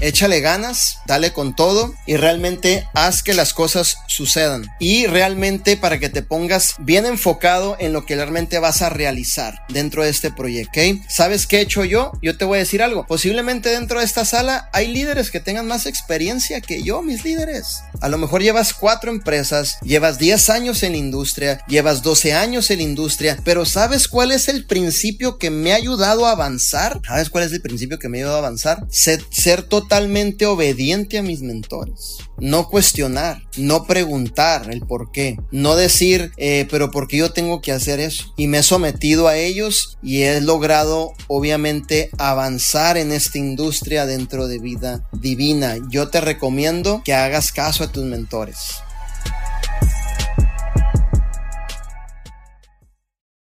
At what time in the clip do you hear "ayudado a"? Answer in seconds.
25.76-26.32, 28.20-28.46